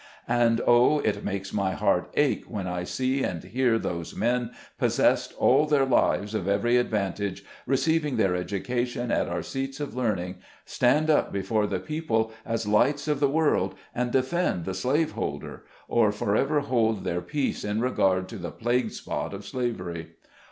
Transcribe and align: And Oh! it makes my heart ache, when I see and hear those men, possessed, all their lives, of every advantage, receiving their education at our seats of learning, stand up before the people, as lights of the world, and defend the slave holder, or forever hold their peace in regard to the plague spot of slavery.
And 0.27 0.61
Oh! 0.65 0.97
it 1.01 1.23
makes 1.23 1.53
my 1.53 1.73
heart 1.73 2.09
ache, 2.17 2.45
when 2.47 2.65
I 2.65 2.83
see 2.85 3.21
and 3.21 3.43
hear 3.43 3.77
those 3.77 4.15
men, 4.15 4.49
possessed, 4.79 5.31
all 5.37 5.67
their 5.67 5.85
lives, 5.85 6.33
of 6.33 6.47
every 6.47 6.77
advantage, 6.77 7.45
receiving 7.67 8.17
their 8.17 8.35
education 8.35 9.11
at 9.11 9.29
our 9.29 9.43
seats 9.43 9.79
of 9.79 9.95
learning, 9.95 10.37
stand 10.65 11.11
up 11.11 11.31
before 11.31 11.67
the 11.67 11.79
people, 11.79 12.31
as 12.47 12.65
lights 12.67 13.07
of 13.07 13.19
the 13.19 13.29
world, 13.29 13.75
and 13.93 14.09
defend 14.11 14.65
the 14.65 14.73
slave 14.73 15.11
holder, 15.11 15.65
or 15.87 16.11
forever 16.11 16.61
hold 16.61 17.03
their 17.03 17.21
peace 17.21 17.63
in 17.63 17.79
regard 17.79 18.27
to 18.29 18.39
the 18.39 18.49
plague 18.49 18.89
spot 18.89 19.35
of 19.35 19.45
slavery. 19.45 20.13